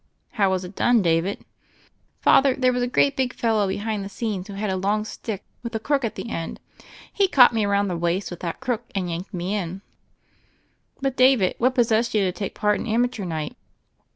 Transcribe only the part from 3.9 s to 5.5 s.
the scenes who had a long stick